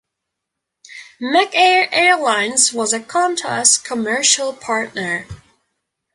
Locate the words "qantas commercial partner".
2.99-5.27